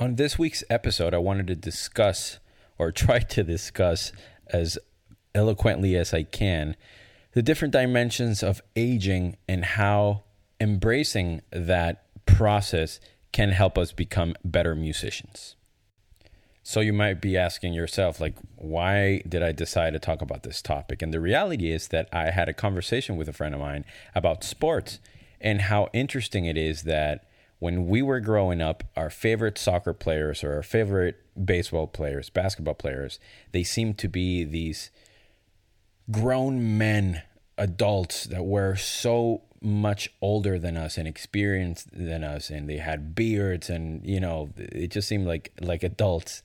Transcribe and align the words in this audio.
On 0.00 0.14
this 0.14 0.38
week's 0.38 0.62
episode, 0.70 1.12
I 1.12 1.18
wanted 1.18 1.48
to 1.48 1.56
discuss, 1.56 2.38
or 2.78 2.92
try 2.92 3.18
to 3.18 3.42
discuss 3.42 4.12
as 4.46 4.78
eloquently 5.34 5.96
as 5.96 6.14
I 6.14 6.22
can, 6.22 6.76
the 7.32 7.42
different 7.42 7.72
dimensions 7.72 8.42
of 8.42 8.62
aging 8.76 9.36
and 9.48 9.64
how 9.64 10.22
embracing 10.60 11.42
that 11.50 12.04
process 12.26 13.00
can 13.32 13.50
help 13.50 13.76
us 13.76 13.92
become 13.92 14.34
better 14.44 14.74
musicians. 14.76 15.56
So 16.62 16.80
you 16.80 16.92
might 16.92 17.20
be 17.20 17.36
asking 17.36 17.72
yourself, 17.72 18.20
like, 18.20 18.34
why 18.56 19.22
did 19.28 19.42
I 19.42 19.52
decide 19.52 19.94
to 19.94 19.98
talk 19.98 20.22
about 20.22 20.44
this 20.44 20.62
topic? 20.62 21.02
And 21.02 21.12
the 21.12 21.20
reality 21.20 21.72
is 21.72 21.88
that 21.88 22.08
I 22.12 22.30
had 22.30 22.48
a 22.48 22.54
conversation 22.54 23.16
with 23.16 23.28
a 23.28 23.32
friend 23.32 23.54
of 23.54 23.60
mine 23.60 23.84
about 24.14 24.44
sports 24.44 25.00
and 25.40 25.62
how 25.62 25.88
interesting 25.92 26.44
it 26.44 26.56
is 26.56 26.82
that 26.82 27.27
when 27.58 27.86
we 27.86 28.02
were 28.02 28.20
growing 28.20 28.60
up, 28.60 28.84
our 28.96 29.10
favorite 29.10 29.58
soccer 29.58 29.92
players 29.92 30.44
or 30.44 30.54
our 30.54 30.62
favorite 30.62 31.16
baseball 31.44 31.86
players, 31.86 32.30
basketball 32.30 32.74
players, 32.74 33.18
they 33.52 33.64
seemed 33.64 33.98
to 33.98 34.08
be 34.08 34.44
these 34.44 34.90
grown 36.10 36.78
men, 36.78 37.22
adults 37.56 38.24
that 38.24 38.44
were 38.44 38.76
so 38.76 39.42
much 39.60 40.08
older 40.22 40.58
than 40.58 40.76
us 40.76 40.96
and 40.96 41.08
experienced 41.08 41.88
than 41.92 42.22
us 42.22 42.48
and 42.48 42.70
they 42.70 42.76
had 42.76 43.12
beards 43.16 43.68
and 43.68 44.06
you 44.06 44.20
know 44.20 44.48
it 44.56 44.88
just 44.88 45.08
seemed 45.08 45.26
like 45.26 45.52
like 45.60 45.82
adults. 45.82 46.42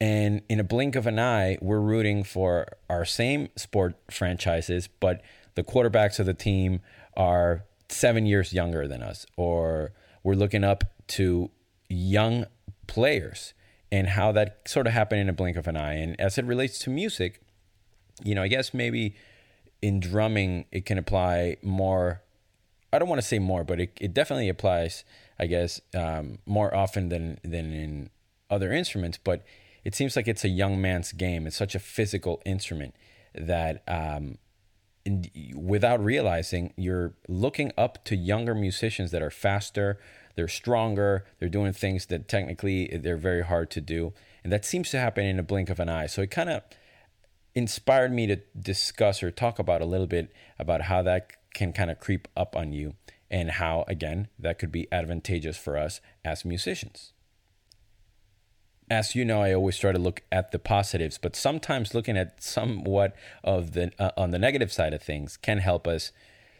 And 0.00 0.42
in 0.48 0.58
a 0.60 0.64
blink 0.64 0.96
of 0.96 1.06
an 1.06 1.20
eye 1.20 1.58
we're 1.60 1.80
rooting 1.80 2.24
for 2.24 2.66
our 2.90 3.04
same 3.04 3.48
sport 3.54 3.94
franchises 4.10 4.88
but 4.98 5.22
the 5.54 5.62
quarterbacks 5.62 6.18
of 6.18 6.26
the 6.26 6.34
team 6.34 6.80
are 7.16 7.64
7 7.88 8.26
years 8.26 8.52
younger 8.52 8.88
than 8.88 9.02
us 9.02 9.24
or 9.36 9.92
we're 10.28 10.34
looking 10.34 10.62
up 10.62 10.84
to 11.06 11.50
young 11.88 12.44
players 12.86 13.54
and 13.90 14.08
how 14.08 14.30
that 14.30 14.60
sort 14.66 14.86
of 14.86 14.92
happened 14.92 15.20
in 15.22 15.28
a 15.28 15.32
blink 15.32 15.56
of 15.56 15.66
an 15.66 15.76
eye 15.76 15.94
and 15.94 16.20
as 16.20 16.36
it 16.36 16.44
relates 16.44 16.78
to 16.78 16.90
music 16.90 17.40
you 18.22 18.34
know 18.34 18.42
i 18.42 18.48
guess 18.48 18.74
maybe 18.74 19.14
in 19.80 19.98
drumming 19.98 20.66
it 20.70 20.84
can 20.84 20.98
apply 20.98 21.56
more 21.62 22.20
I 22.92 22.98
don't 22.98 23.08
want 23.08 23.20
to 23.20 23.26
say 23.26 23.38
more, 23.38 23.64
but 23.64 23.80
it, 23.80 23.92
it 24.00 24.14
definitely 24.14 24.48
applies, 24.48 25.04
I 25.38 25.46
guess, 25.46 25.80
um, 25.94 26.38
more 26.46 26.74
often 26.74 27.10
than 27.10 27.38
than 27.42 27.72
in 27.72 28.10
other 28.50 28.72
instruments. 28.72 29.18
But 29.22 29.44
it 29.84 29.94
seems 29.94 30.16
like 30.16 30.26
it's 30.26 30.44
a 30.44 30.48
young 30.48 30.80
man's 30.80 31.12
game. 31.12 31.46
It's 31.46 31.56
such 31.56 31.74
a 31.74 31.78
physical 31.78 32.40
instrument 32.46 32.94
that, 33.34 33.82
um, 33.86 34.38
without 35.54 36.02
realizing, 36.02 36.72
you're 36.76 37.14
looking 37.28 37.72
up 37.76 38.04
to 38.04 38.16
younger 38.16 38.54
musicians 38.54 39.10
that 39.10 39.22
are 39.22 39.30
faster, 39.30 39.98
they're 40.34 40.48
stronger, 40.48 41.24
they're 41.38 41.48
doing 41.48 41.72
things 41.72 42.06
that 42.06 42.28
technically 42.28 42.86
they're 42.88 43.16
very 43.16 43.42
hard 43.42 43.70
to 43.72 43.80
do, 43.80 44.12
and 44.44 44.52
that 44.52 44.64
seems 44.64 44.90
to 44.90 44.98
happen 44.98 45.24
in 45.24 45.38
a 45.38 45.42
blink 45.42 45.68
of 45.70 45.80
an 45.80 45.88
eye. 45.88 46.06
So 46.06 46.22
it 46.22 46.30
kind 46.30 46.48
of 46.48 46.62
inspired 47.54 48.12
me 48.12 48.26
to 48.28 48.36
discuss 48.58 49.22
or 49.22 49.30
talk 49.30 49.58
about 49.58 49.82
a 49.82 49.86
little 49.86 50.06
bit 50.06 50.32
about 50.58 50.82
how 50.82 51.02
that 51.02 51.32
can 51.54 51.72
kind 51.72 51.90
of 51.90 51.98
creep 51.98 52.28
up 52.36 52.54
on 52.54 52.72
you 52.72 52.94
and 53.30 53.50
how, 53.50 53.84
again, 53.88 54.28
that 54.38 54.58
could 54.58 54.72
be 54.72 54.86
advantageous 54.92 55.56
for 55.56 55.76
us 55.76 56.00
as 56.24 56.44
musicians. 56.44 57.12
As 58.90 59.14
you 59.14 59.24
know, 59.24 59.42
I 59.42 59.52
always 59.52 59.76
try 59.78 59.92
to 59.92 59.98
look 59.98 60.22
at 60.32 60.50
the 60.50 60.58
positives, 60.58 61.18
but 61.18 61.36
sometimes 61.36 61.94
looking 61.94 62.16
at 62.16 62.42
somewhat 62.42 63.14
of 63.44 63.72
the 63.72 63.92
uh, 63.98 64.12
on 64.16 64.30
the 64.30 64.38
negative 64.38 64.72
side 64.72 64.94
of 64.94 65.02
things 65.02 65.36
can 65.36 65.58
help 65.58 65.86
us 65.86 66.10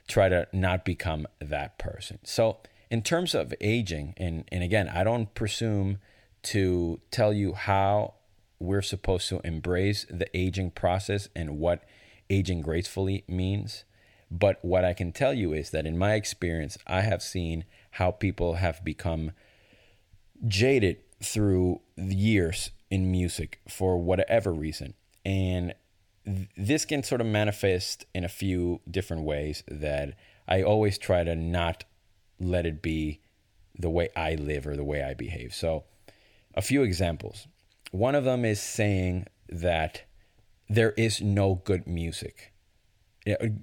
try 0.08 0.28
to 0.28 0.46
not 0.52 0.84
become 0.84 1.26
that 1.40 1.78
person. 1.78 2.18
So, 2.24 2.58
in 2.90 3.02
terms 3.02 3.34
of 3.34 3.54
aging, 3.60 4.14
and 4.18 4.44
and 4.52 4.62
again, 4.62 4.88
I 4.88 5.04
don't 5.04 5.32
presume 5.34 5.98
to 6.44 7.00
tell 7.10 7.32
you 7.32 7.54
how 7.54 8.14
we're 8.58 8.82
supposed 8.82 9.28
to 9.28 9.40
embrace 9.44 10.04
the 10.10 10.28
aging 10.36 10.72
process 10.72 11.28
and 11.34 11.58
what 11.58 11.84
aging 12.28 12.60
gracefully 12.60 13.24
means. 13.26 13.84
But 14.30 14.62
what 14.62 14.84
I 14.84 14.92
can 14.92 15.12
tell 15.12 15.32
you 15.32 15.54
is 15.54 15.70
that 15.70 15.86
in 15.86 15.96
my 15.96 16.14
experience, 16.14 16.76
I 16.86 17.00
have 17.00 17.22
seen 17.22 17.64
how 17.92 18.10
people 18.10 18.54
have 18.54 18.84
become 18.84 19.32
jaded 20.46 20.98
through 21.22 21.80
years 21.96 22.70
in 22.90 23.10
music 23.10 23.60
for 23.68 23.98
whatever 23.98 24.52
reason. 24.52 24.94
And 25.24 25.74
this 26.56 26.84
can 26.84 27.02
sort 27.02 27.20
of 27.20 27.26
manifest 27.26 28.04
in 28.14 28.24
a 28.24 28.28
few 28.28 28.80
different 28.90 29.24
ways 29.24 29.62
that 29.68 30.14
I 30.46 30.62
always 30.62 30.98
try 30.98 31.24
to 31.24 31.34
not 31.34 31.84
let 32.38 32.66
it 32.66 32.82
be 32.82 33.20
the 33.78 33.90
way 33.90 34.08
I 34.16 34.34
live 34.34 34.66
or 34.66 34.76
the 34.76 34.84
way 34.84 35.02
I 35.02 35.14
behave. 35.14 35.54
So, 35.54 35.84
a 36.54 36.62
few 36.62 36.82
examples. 36.82 37.46
One 37.90 38.14
of 38.14 38.24
them 38.24 38.44
is 38.44 38.60
saying 38.60 39.26
that 39.48 40.02
there 40.68 40.92
is 40.92 41.20
no 41.20 41.62
good 41.64 41.86
music 41.86 42.52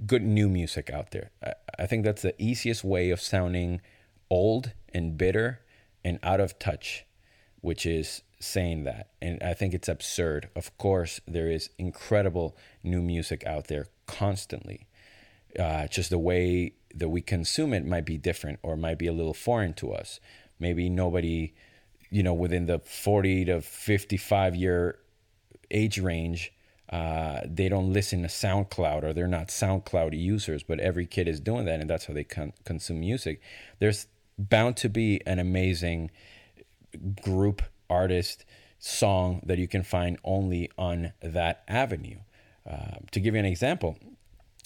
good 0.06 0.24
new 0.24 0.50
music 0.50 0.90
out 0.90 1.12
there. 1.12 1.32
I 1.80 1.86
think 1.88 2.04
that's 2.04 2.22
the 2.22 2.40
easiest 2.42 2.84
way 2.84 3.10
of 3.10 3.22
sounding 3.22 3.82
old 4.30 4.74
and 4.94 5.18
bitter 5.18 5.62
and 6.04 6.20
out 6.22 6.40
of 6.40 6.60
touch, 6.60 7.06
which 7.66 7.86
is 7.86 8.22
saying 8.40 8.84
that. 8.84 9.10
And 9.22 9.42
I 9.42 9.56
think 9.56 9.74
it's 9.74 9.90
absurd. 9.90 10.50
Of 10.56 10.78
course, 10.78 11.20
there 11.28 11.50
is 11.50 11.72
incredible 11.80 12.56
new 12.84 13.02
music 13.02 13.44
out 13.46 13.68
there 13.68 13.88
constantly. 14.06 14.86
Uh, 15.58 15.88
just 15.88 16.12
the 16.12 16.20
way 16.20 16.74
that 16.94 17.10
we 17.10 17.22
consume 17.22 17.74
it 17.74 17.86
might 17.86 18.06
be 18.06 18.18
different 18.18 18.60
or 18.62 18.78
might 18.78 19.00
be 19.00 19.08
a 19.08 19.14
little 19.14 19.34
foreign 19.34 19.74
to 19.74 19.94
us. 19.94 20.20
Maybe 20.60 20.90
nobody, 20.90 21.56
you 22.12 22.22
know, 22.22 22.36
within 22.36 22.68
the 22.68 22.80
40 22.80 23.46
to 23.46 23.62
55 23.62 24.56
year 24.56 25.00
age 25.72 25.98
range 25.98 26.54
uh, 26.90 27.42
they 27.44 27.68
don't 27.68 27.92
listen 27.92 28.22
to 28.22 28.28
SoundCloud 28.28 29.04
or 29.04 29.12
they're 29.12 29.28
not 29.28 29.48
SoundCloud 29.48 30.18
users, 30.18 30.62
but 30.62 30.80
every 30.80 31.08
kid 31.08 31.28
is 31.28 31.40
doing 31.40 31.66
that, 31.66 31.80
and 31.80 31.90
that's 31.90 32.06
how 32.06 32.14
they 32.14 32.24
con- 32.24 32.54
consume 32.64 33.00
music. 33.00 33.42
There's 33.80 34.06
bound 34.38 34.78
to 34.78 34.90
be 34.90 35.20
an 35.26 35.40
amazing 35.40 36.12
group 36.96 37.62
artist 37.90 38.46
song 38.80 39.42
that 39.46 39.58
you 39.58 39.68
can 39.68 39.84
find 39.84 40.18
only 40.24 40.70
on 40.78 41.14
that 41.22 41.64
avenue. 41.68 42.20
Uh, 42.70 42.98
to 43.12 43.20
give 43.20 43.34
you 43.34 43.40
an 43.40 43.46
example, 43.46 43.98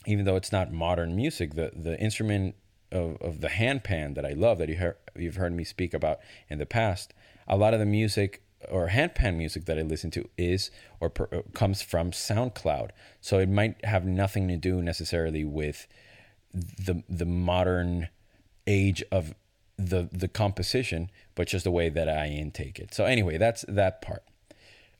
even 0.05 0.25
though 0.25 0.35
it's 0.35 0.51
not 0.51 0.71
modern 0.71 1.15
music, 1.15 1.55
the 1.55 1.71
the 1.75 1.99
instrument 1.99 2.55
of, 2.91 3.17
of 3.21 3.41
the 3.41 3.49
handpan 3.49 4.15
that 4.15 4.25
I 4.25 4.33
love 4.33 4.57
that 4.59 4.69
you 4.69 4.75
hear, 4.75 4.97
you've 5.15 5.35
heard 5.35 5.53
me 5.53 5.63
speak 5.63 5.93
about 5.93 6.19
in 6.49 6.57
the 6.59 6.65
past, 6.65 7.13
a 7.47 7.57
lot 7.57 7.73
of 7.73 7.79
the 7.79 7.85
music 7.85 8.41
or 8.69 8.89
handpan 8.89 9.35
music 9.35 9.65
that 9.65 9.77
I 9.77 9.81
listen 9.81 10.11
to 10.11 10.27
is 10.37 10.71
or 10.99 11.09
per, 11.09 11.27
uh, 11.31 11.41
comes 11.53 11.81
from 11.81 12.11
SoundCloud. 12.11 12.89
So 13.21 13.39
it 13.39 13.49
might 13.49 13.83
have 13.85 14.05
nothing 14.05 14.47
to 14.49 14.57
do 14.57 14.81
necessarily 14.81 15.43
with 15.43 15.87
the 16.53 17.03
the 17.07 17.25
modern 17.25 18.09
age 18.65 19.03
of 19.11 19.33
the 19.79 20.09
the 20.11 20.27
composition, 20.27 21.09
but 21.35 21.47
just 21.47 21.63
the 21.63 21.71
way 21.71 21.89
that 21.89 22.09
I 22.09 22.27
intake 22.27 22.79
it. 22.79 22.93
So 22.93 23.05
anyway, 23.05 23.37
that's 23.37 23.63
that 23.67 24.01
part. 24.01 24.23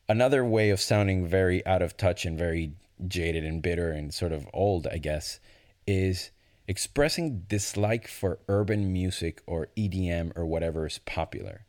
Another 0.08 0.44
way 0.44 0.70
of 0.72 0.80
sounding 0.80 1.28
very 1.28 1.66
out 1.66 1.82
of 1.82 1.98
touch 1.98 2.26
and 2.26 2.38
very 2.38 2.74
jaded 3.08 3.44
and 3.44 3.62
bitter 3.62 3.92
and 3.92 4.14
sort 4.14 4.32
of 4.32 4.48
old, 4.54 4.88
I 4.88 4.98
guess, 4.98 5.40
is 5.86 6.32
expressing 6.68 7.46
dislike 7.48 8.08
for 8.08 8.40
urban 8.48 8.92
music 8.92 9.42
or 9.46 9.68
EDM 9.76 10.36
or 10.36 10.46
whatever 10.46 10.86
is 10.86 11.00
popular. 11.00 11.66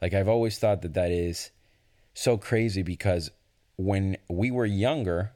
Like 0.00 0.14
I've 0.14 0.28
always 0.28 0.58
thought 0.58 0.82
that 0.82 0.94
that 0.94 1.10
is 1.10 1.50
so 2.14 2.36
crazy 2.36 2.82
because 2.82 3.30
when 3.76 4.16
we 4.28 4.50
were 4.50 4.66
younger, 4.66 5.32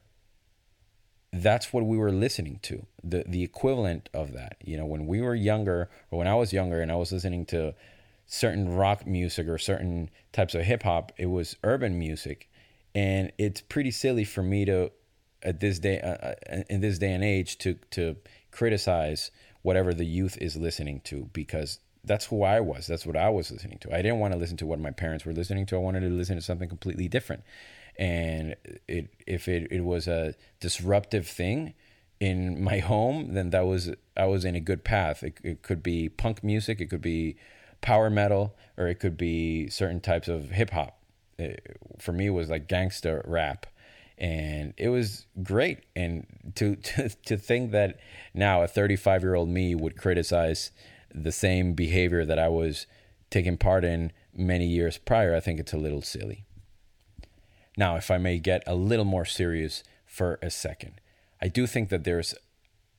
that's 1.32 1.73
what 1.73 1.84
we 1.84 1.96
were 1.96 2.12
listening 2.12 2.58
to. 2.62 2.87
The 3.02 3.25
the 3.26 3.43
equivalent 3.43 4.08
of 4.14 4.32
that. 4.32 4.56
You 4.64 4.76
know, 4.76 4.87
when 4.87 5.06
we 5.06 5.20
were 5.20 5.34
younger 5.34 5.90
or 6.11 6.19
when 6.19 6.28
I 6.28 6.34
was 6.34 6.52
younger 6.52 6.81
and 6.81 6.90
I 6.90 6.96
was 6.96 7.12
listening 7.12 7.46
to 7.46 7.75
certain 8.26 8.75
rock 8.75 9.06
music 9.06 9.46
or 9.49 9.58
certain 9.58 10.11
types 10.32 10.55
of 10.55 10.62
hip 10.62 10.82
hop, 10.82 11.12
it 11.17 11.26
was 11.26 11.56
urban 11.62 11.99
music. 11.99 12.49
And 12.94 13.32
it's 13.38 13.61
pretty 13.61 13.90
silly 13.90 14.25
for 14.25 14.43
me 14.43 14.64
to 14.64 14.90
at 15.43 15.61
this 15.61 15.78
day 15.78 16.00
uh, 16.00 16.08
uh 16.08 16.62
in 16.70 16.81
this 16.81 16.99
day 16.99 17.12
and 17.12 17.23
age 17.23 17.58
to 17.58 17.75
to 17.90 18.17
criticize 18.50 19.31
whatever 19.62 19.93
the 19.93 20.06
youth 20.06 20.38
is 20.40 20.56
listening 20.56 21.00
to 21.00 21.29
because 21.32 21.81
that's 22.05 22.26
who 22.26 22.44
I 22.44 22.61
was. 22.61 22.87
That's 22.87 23.05
what 23.05 23.17
I 23.17 23.29
was 23.29 23.50
listening 23.50 23.79
to. 23.79 23.93
I 23.93 24.00
didn't 24.00 24.20
want 24.20 24.32
to 24.32 24.38
listen 24.38 24.56
to 24.58 24.67
what 24.67 24.79
my 24.79 24.93
parents 24.93 25.26
were 25.26 25.32
listening 25.32 25.67
to. 25.67 25.76
I 25.76 25.81
wanted 25.81 26.00
to 26.00 26.08
listen 26.08 26.37
to 26.37 26.43
something 26.43 26.69
completely 26.69 27.08
different. 27.08 27.43
And 27.98 28.56
it 28.88 29.08
if 29.26 29.48
it, 29.48 29.69
it 29.70 29.82
was 29.82 30.06
a 30.06 30.34
disruptive 30.60 31.26
thing 31.26 31.75
in 32.20 32.62
my 32.62 32.78
home, 32.93 33.34
then 33.34 33.50
that 33.50 33.66
was 33.66 33.90
I 34.16 34.26
was 34.26 34.44
in 34.44 34.54
a 34.54 34.60
good 34.60 34.84
path. 34.84 35.22
It, 35.22 35.38
it 35.43 35.62
could 35.62 35.82
be 35.82 36.08
punk 36.08 36.44
music, 36.44 36.81
it 36.81 36.87
could 36.87 37.02
be 37.02 37.37
power 37.81 38.10
metal, 38.10 38.54
or 38.76 38.87
it 38.88 39.00
could 39.00 39.16
be 39.16 39.69
certain 39.69 40.00
types 40.00 40.28
of 40.28 40.50
hip 40.50 40.70
hop. 40.70 40.98
For 41.98 42.12
me, 42.12 42.26
it 42.26 42.31
was 42.31 42.48
like 42.48 42.66
gangster 42.66 43.22
rap 43.26 43.66
and 44.19 44.72
it 44.78 44.88
was 44.88 45.26
great 45.43 45.81
and 45.94 46.26
to 46.54 46.76
to, 46.76 47.08
to 47.26 47.37
think 47.37 47.72
that 47.72 47.98
now 48.34 48.62
a 48.62 48.69
35 48.69 49.22
year 49.22 49.34
old 49.34 49.48
me 49.48 49.75
would 49.75 49.96
criticize 49.96 50.70
the 51.14 51.32
same 51.32 51.75
behavior 51.75 52.25
that 52.25 52.38
I 52.38 52.48
was 52.48 52.87
taking 53.31 53.56
part 53.56 53.84
in 53.84 54.12
many 54.34 54.66
years 54.66 54.98
prior, 54.98 55.34
I 55.34 55.40
think 55.40 55.58
it's 55.58 55.72
a 55.72 55.78
little 55.78 56.02
silly. 56.02 56.45
Now, 57.76 57.96
if 57.96 58.11
I 58.11 58.19
may 58.19 58.38
get 58.38 58.62
a 58.67 58.75
little 58.75 59.05
more 59.05 59.25
serious 59.25 59.82
for 60.06 60.38
a 60.43 60.50
second, 60.50 61.00
I 61.40 61.49
do 61.49 61.67
think 61.67 61.90
that 61.90 62.05
there's 62.05 62.34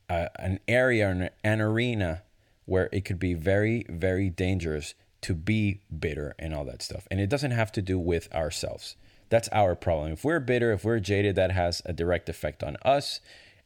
a, 0.09 0.29
an 0.39 0.59
area, 0.67 1.31
an 1.43 1.61
arena 1.61 2.23
where 2.65 2.89
it 2.91 3.05
could 3.05 3.19
be 3.19 3.33
very, 3.33 3.85
very 3.89 4.29
dangerous 4.29 4.93
to 5.21 5.33
be 5.33 5.81
bitter 5.99 6.35
and 6.37 6.53
all 6.53 6.65
that 6.65 6.81
stuff. 6.81 7.07
And 7.09 7.19
it 7.19 7.29
doesn't 7.29 7.51
have 7.51 7.71
to 7.73 7.81
do 7.81 7.97
with 7.97 8.33
ourselves. 8.33 8.95
That's 9.29 9.49
our 9.49 9.75
problem. 9.75 10.13
If 10.13 10.23
we're 10.23 10.39
bitter, 10.39 10.71
if 10.71 10.85
we're 10.85 10.99
jaded, 10.99 11.35
that 11.35 11.51
has 11.51 11.81
a 11.85 11.93
direct 11.93 12.29
effect 12.29 12.63
on 12.63 12.77
us 12.83 13.19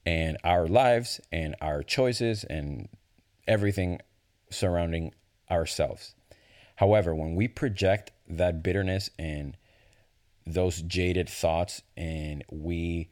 and 0.05 0.37
our 0.43 0.67
lives 0.67 1.19
and 1.31 1.55
our 1.61 1.83
choices 1.83 2.43
and 2.45 2.87
everything 3.47 3.99
surrounding 4.49 5.13
ourselves. 5.49 6.15
However, 6.77 7.13
when 7.13 7.35
we 7.35 7.47
project 7.47 8.11
that 8.27 8.63
bitterness 8.63 9.09
and 9.19 9.55
those 10.45 10.81
jaded 10.81 11.29
thoughts 11.29 11.81
and 11.95 12.43
we 12.49 13.09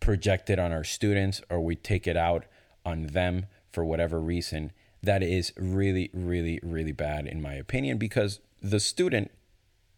project 0.00 0.50
it 0.50 0.58
on 0.58 0.72
our 0.72 0.84
students 0.84 1.42
or 1.48 1.60
we 1.60 1.76
take 1.76 2.06
it 2.06 2.16
out 2.16 2.44
on 2.84 3.06
them 3.06 3.46
for 3.72 3.84
whatever 3.84 4.20
reason, 4.20 4.72
that 5.02 5.22
is 5.22 5.52
really, 5.56 6.10
really, 6.12 6.60
really 6.62 6.92
bad 6.92 7.26
in 7.26 7.42
my 7.42 7.54
opinion 7.54 7.98
because 7.98 8.40
the 8.62 8.80
student 8.80 9.30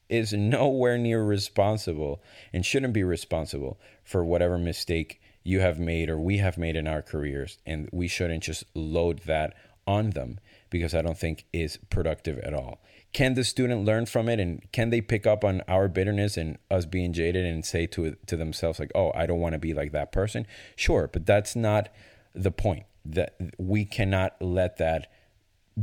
is 0.08 0.32
nowhere 0.32 0.99
near 0.99 1.25
responsible 1.25 2.23
and 2.53 2.64
shouldn't 2.64 2.93
be 2.93 3.05
responsible 3.05 3.79
for 4.05 4.25
whatever 4.25 4.56
mistake 4.58 5.20
you 5.43 5.61
have 5.61 5.79
made 5.79 6.08
or 6.08 6.19
we 6.19 6.38
have 6.38 6.58
made 6.58 6.76
in 6.76 6.87
our 6.87 7.03
careers. 7.03 7.58
And 7.67 7.88
we 7.93 8.08
shouldn't 8.08 8.44
just 8.44 8.64
load 8.75 9.20
that 9.26 9.55
on 9.87 10.11
them 10.11 10.41
because 10.71 10.94
I 10.94 11.03
don't 11.03 11.19
think 11.19 11.44
is 11.53 11.79
productive 11.91 12.38
at 12.38 12.55
all. 12.55 12.81
Can 13.12 13.35
the 13.35 13.44
student 13.44 13.85
learn 13.85 14.06
from 14.06 14.29
it 14.29 14.41
and 14.41 14.61
can 14.73 14.91
they 14.91 15.00
pick 15.00 15.27
up 15.27 15.44
on 15.44 15.62
our 15.69 15.88
bitterness 15.88 16.37
and 16.37 16.59
us 16.71 16.85
being 16.85 17.12
jaded 17.12 17.47
and 17.47 17.65
say 17.65 17.87
to 17.87 18.17
to 18.27 18.37
themselves 18.37 18.79
like, 18.79 18.91
"Oh, 18.94 19.12
I 19.15 19.27
don't 19.27 19.41
want 19.41 19.55
to 19.55 19.59
be 19.59 19.73
like 19.73 19.93
that 19.93 20.12
person?" 20.12 20.47
Sure, 20.75 21.09
but 21.11 21.25
that's 21.25 21.56
not 21.56 21.88
the 22.35 22.50
point. 22.50 22.85
That 23.05 23.37
we 23.59 23.85
cannot 23.85 24.35
let 24.41 24.79
that 24.79 25.09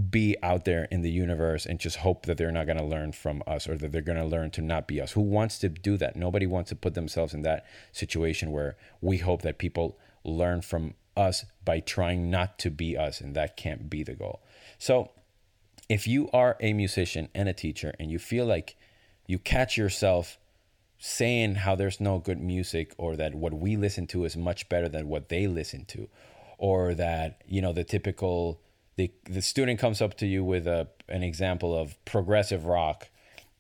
be 0.10 0.36
out 0.42 0.66
there 0.66 0.86
in 0.86 1.02
the 1.02 1.12
universe 1.12 1.66
and 1.68 1.80
just 1.80 1.98
hope 1.98 2.26
that 2.26 2.38
they're 2.38 2.52
not 2.52 2.66
going 2.66 2.80
to 2.80 2.84
learn 2.84 3.12
from 3.12 3.44
us 3.46 3.70
or 3.70 3.78
that 3.78 3.92
they're 3.92 4.02
going 4.02 4.18
to 4.18 4.26
learn 4.26 4.50
to 4.50 4.62
not 4.62 4.88
be 4.88 5.00
us. 5.00 5.12
Who 5.12 5.22
wants 5.22 5.60
to 5.60 5.70
do 5.70 5.98
that? 5.98 6.16
Nobody 6.16 6.48
wants 6.48 6.70
to 6.70 6.76
put 6.76 6.96
themselves 6.96 7.34
in 7.34 7.44
that 7.44 7.66
situation 7.92 8.52
where 8.52 8.76
we 9.02 9.18
hope 9.18 9.44
that 9.44 9.60
people 9.60 10.00
learn 10.24 10.62
from 10.62 10.96
us 11.16 11.46
by 11.64 11.80
trying 11.80 12.30
not 12.30 12.58
to 12.60 12.72
be 12.72 12.98
us, 12.98 13.22
and 13.22 13.36
that 13.36 13.58
can't 13.58 13.90
be 13.90 14.04
the 14.04 14.14
goal. 14.14 14.42
So, 14.78 15.12
if 15.90 16.08
you 16.08 16.30
are 16.32 16.58
a 16.60 16.74
musician 16.74 17.30
and 17.36 17.50
a 17.50 17.54
teacher 17.54 17.94
and 18.00 18.10
you 18.10 18.18
feel 18.18 18.46
like 18.46 18.76
you 19.28 19.38
catch 19.38 19.78
yourself 19.78 20.38
saying 20.98 21.56
how 21.56 21.76
there's 21.76 22.00
no 22.00 22.18
good 22.18 22.40
music 22.40 22.94
or 22.98 23.18
that 23.18 23.36
what 23.36 23.54
we 23.54 23.76
listen 23.76 24.08
to 24.08 24.24
is 24.24 24.38
much 24.38 24.70
better 24.70 24.88
than 24.88 25.10
what 25.10 25.28
they 25.28 25.48
listen 25.48 25.84
to 25.84 26.08
or 26.58 26.94
that 26.94 27.42
you 27.46 27.62
know 27.62 27.74
the 27.74 27.84
typical 27.84 28.62
the 28.96 29.12
the 29.26 29.42
student 29.42 29.78
comes 29.80 30.02
up 30.02 30.16
to 30.16 30.26
you 30.26 30.44
with 30.44 30.66
a 30.66 30.88
an 31.10 31.22
example 31.22 31.78
of 31.78 32.04
progressive 32.06 32.66
rock 32.66 33.10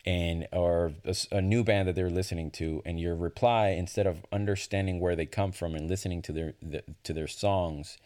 and 0.05 0.47
or 0.51 0.93
a, 1.05 1.15
a, 1.31 1.41
new 1.41 1.63
band 1.63 1.87
that 1.87 1.95
they're 1.95 2.09
listening 2.09 2.51
to 2.51 2.81
and 2.85 2.99
your 2.99 3.15
reply 3.15 3.69
instead 3.69 4.05
of 4.05 4.25
understanding 4.33 4.99
where 4.99 5.15
they 5.15 5.25
come 5.25 5.51
from 5.51 5.75
and 5.75 5.89
listening 5.89 6.21
to 6.21 6.33
their 6.33 6.53
the, 6.61 6.83
to 7.03 7.13
their 7.13 7.27
songs 7.27 7.97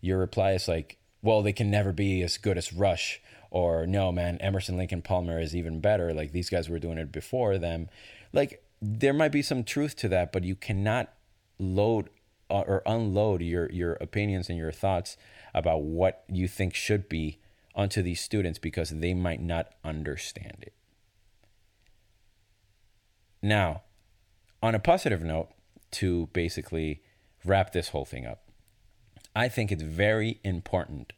your 0.00 0.18
reply 0.18 0.52
is 0.52 0.68
like 0.68 0.98
well 1.22 1.42
they 1.42 1.52
can 1.52 1.70
never 1.70 1.92
be 1.92 2.22
as 2.22 2.36
good 2.38 2.58
as 2.58 2.72
rush 2.72 3.20
or 3.50 3.86
no 3.86 4.10
man 4.10 4.38
emerson 4.38 4.80
and 4.80 5.04
palmer 5.04 5.38
is 5.38 5.54
even 5.54 5.80
better. 5.80 6.12
Like 6.12 6.32
these 6.32 6.50
guys 6.50 6.68
were 6.68 6.78
doing 6.78 6.98
it 6.98 7.12
before 7.12 7.58
them. 7.58 7.88
Like 8.32 8.64
there 8.80 9.12
might 9.12 9.30
be 9.30 9.42
some 9.42 9.62
truth 9.62 9.94
to 9.96 10.08
that 10.08 10.32
but 10.32 10.42
you 10.42 10.56
cannot 10.56 11.12
load 11.58 12.08
uh, 12.50 12.64
or 12.66 12.82
unload 12.86 13.42
your 13.42 13.70
your 13.70 13.92
opinions 13.94 14.48
and 14.48 14.58
your 14.58 14.72
thoughts 14.72 15.16
about 15.54 15.82
what 15.82 16.24
you 16.28 16.48
think 16.48 16.74
should 16.74 17.08
be 17.08 17.38
onto 17.74 18.02
these 18.02 18.20
students 18.20 18.58
because 18.58 18.90
they 18.90 19.14
might 19.14 19.40
not 19.40 19.68
understand 19.84 20.56
it 20.62 20.72
now, 23.42 23.82
on 24.62 24.74
a 24.74 24.78
positive 24.78 25.22
note, 25.22 25.48
to 25.92 26.28
basically 26.32 27.02
wrap 27.44 27.72
this 27.72 27.88
whole 27.88 28.04
thing 28.04 28.24
up, 28.24 28.44
I 29.34 29.48
think 29.48 29.72
it's 29.72 29.82
very 29.82 30.40
important 30.44 31.12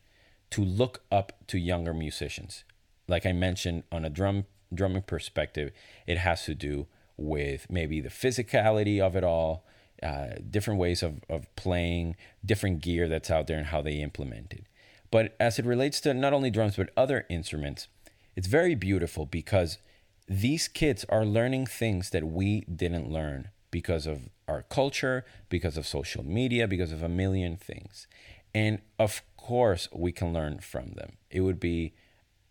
to 0.51 0.65
look 0.65 1.03
up 1.13 1.33
to 1.49 1.59
younger 1.59 1.93
musicians. 1.93 2.65
Like 3.07 3.27
I 3.27 3.33
mentioned, 3.33 3.85
on 3.93 4.05
a 4.05 4.11
drum 4.11 4.47
drumming 4.73 5.03
perspective, 5.03 5.71
it 6.07 6.19
has 6.19 6.45
to 6.45 6.55
do 6.55 6.87
with 7.17 7.67
maybe 7.71 8.01
the 8.01 8.09
physicality 8.09 9.01
of 9.01 9.15
it 9.15 9.23
all, 9.23 9.65
uh, 10.03 10.31
different 10.51 10.81
ways 10.81 11.03
of, 11.03 11.21
of 11.29 11.55
playing, 11.55 12.17
different 12.45 12.81
gear 12.81 13.09
that's 13.09 13.31
out 13.31 13.47
there, 13.47 13.59
and 13.59 13.69
how 13.69 13.81
they 13.81 13.97
implement 13.97 14.53
it. 14.53 14.65
But 15.11 15.37
as 15.39 15.59
it 15.59 15.67
relates 15.67 16.01
to 16.01 16.15
not 16.15 16.33
only 16.33 16.51
drums, 16.51 16.77
but 16.77 16.91
other 16.97 17.27
instruments, 17.29 17.89
it's 18.35 18.49
very 18.49 18.75
beautiful 18.75 19.27
because 19.27 19.79
these 20.27 20.69
kids 20.69 21.05
are 21.09 21.25
learning 21.25 21.67
things 21.67 22.11
that 22.11 22.25
we 22.25 22.63
didn't 22.63 23.11
learn 23.11 23.49
because 23.71 24.07
of 24.07 24.31
our 24.49 24.63
culture, 24.63 25.25
because 25.49 25.77
of 25.77 25.87
social 25.87 26.25
media, 26.25 26.67
because 26.67 26.93
of 26.93 27.03
a 27.03 27.09
million 27.09 27.57
things. 27.57 28.07
And 28.55 28.81
of 28.99 29.23
course, 29.37 29.89
we 29.93 30.13
can 30.13 30.33
learn 30.33 30.61
from 30.61 30.93
them. 30.93 31.19
It 31.31 31.41
would 31.41 31.61
be 31.61 31.95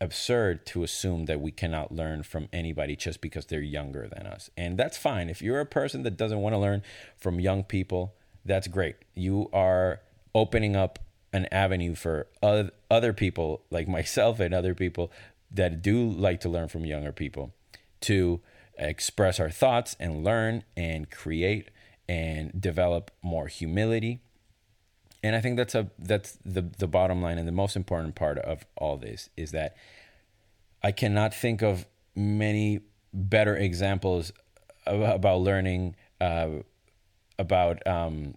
absurd 0.01 0.65
to 0.65 0.83
assume 0.83 1.25
that 1.25 1.39
we 1.39 1.51
cannot 1.51 1.91
learn 1.91 2.23
from 2.23 2.49
anybody 2.51 2.95
just 2.95 3.21
because 3.21 3.45
they're 3.45 3.61
younger 3.61 4.07
than 4.07 4.27
us. 4.27 4.49
And 4.57 4.77
that's 4.77 4.97
fine. 4.97 5.29
If 5.29 5.41
you're 5.41 5.61
a 5.61 5.65
person 5.65 6.03
that 6.03 6.17
doesn't 6.17 6.39
want 6.39 6.53
to 6.53 6.59
learn 6.59 6.83
from 7.17 7.39
young 7.39 7.63
people, 7.63 8.13
that's 8.43 8.67
great. 8.67 8.97
You 9.15 9.49
are 9.53 10.01
opening 10.35 10.75
up 10.75 10.99
an 11.31 11.47
avenue 11.51 11.95
for 11.95 12.27
other 12.43 13.13
people 13.13 13.63
like 13.71 13.87
myself 13.99 14.39
and 14.39 14.53
other 14.53 14.75
people 14.75 15.11
that 15.49 15.81
do 15.81 16.09
like 16.09 16.41
to 16.41 16.49
learn 16.49 16.67
from 16.67 16.85
younger 16.85 17.11
people 17.11 17.53
to 18.03 18.41
express 18.77 19.39
our 19.39 19.49
thoughts 19.49 19.95
and 19.99 20.23
learn 20.23 20.63
and 20.75 21.09
create 21.09 21.69
and 22.07 22.59
develop 22.59 23.11
more 23.21 23.47
humility. 23.47 24.21
And 25.21 25.35
I 25.35 25.41
think 25.41 25.57
that's 25.57 25.75
a 25.75 25.89
that's 25.97 26.37
the 26.43 26.61
the 26.61 26.87
bottom 26.87 27.21
line 27.21 27.37
and 27.37 27.47
the 27.47 27.53
most 27.53 27.75
important 27.75 28.15
part 28.15 28.37
of 28.39 28.65
all 28.75 28.97
this 28.97 29.29
is 29.37 29.51
that 29.51 29.75
I 30.81 30.91
cannot 30.91 31.33
think 31.33 31.61
of 31.61 31.85
many 32.15 32.81
better 33.13 33.55
examples 33.55 34.33
about 34.85 35.39
learning 35.39 35.95
uh, 36.19 36.49
about 37.39 37.85
um, 37.87 38.35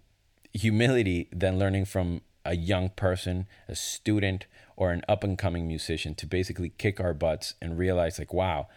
humility 0.53 1.27
than 1.31 1.59
learning 1.59 1.85
from 1.85 2.21
a 2.45 2.55
young 2.55 2.89
person, 2.89 3.47
a 3.67 3.75
student, 3.75 4.45
or 4.77 4.91
an 4.91 5.01
up 5.09 5.23
and 5.23 5.37
coming 5.37 5.67
musician 5.67 6.15
to 6.15 6.25
basically 6.25 6.69
kick 6.77 7.01
our 7.01 7.13
butts 7.13 7.55
and 7.61 7.77
realize 7.77 8.17
like, 8.17 8.33
wow, 8.33 8.67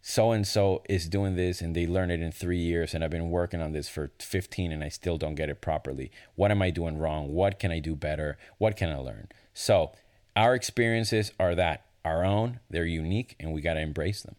so 0.00 0.32
and 0.32 0.46
so 0.46 0.82
is 0.88 1.08
doing 1.08 1.36
this 1.36 1.60
and 1.60 1.74
they 1.74 1.86
learn 1.86 2.10
it 2.10 2.20
in 2.20 2.32
three 2.32 2.58
years 2.58 2.94
and 2.94 3.04
I've 3.04 3.10
been 3.10 3.30
working 3.30 3.60
on 3.60 3.72
this 3.72 3.88
for 3.88 4.12
15 4.18 4.72
and 4.72 4.82
I 4.82 4.88
still 4.88 5.18
don't 5.18 5.34
get 5.34 5.50
it 5.50 5.60
properly. 5.60 6.10
What 6.34 6.50
am 6.50 6.62
I 6.62 6.70
doing 6.70 6.98
wrong? 6.98 7.32
What 7.32 7.58
can 7.58 7.70
I 7.70 7.78
do 7.78 7.94
better? 7.94 8.38
What 8.58 8.76
can 8.76 8.90
I 8.90 8.96
learn? 8.96 9.28
So, 9.52 9.92
our 10.36 10.54
experiences 10.54 11.32
are 11.40 11.56
that 11.56 11.86
our 12.04 12.24
own, 12.24 12.60
they're 12.70 12.84
unique, 12.84 13.34
and 13.40 13.52
we 13.52 13.60
got 13.60 13.74
to 13.74 13.80
embrace 13.80 14.22
them. 14.22 14.36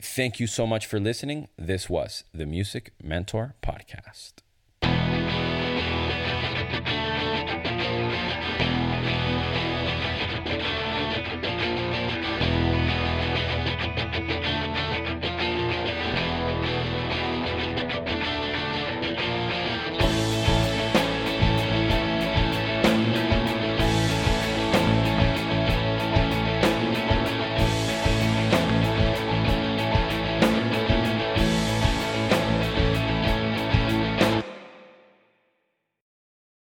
Thank 0.00 0.38
you 0.38 0.46
so 0.46 0.66
much 0.66 0.86
for 0.86 1.00
listening. 1.00 1.48
This 1.58 1.90
was 1.90 2.24
the 2.32 2.46
Music 2.46 2.92
Mentor 3.02 3.56
Podcast. 3.62 4.45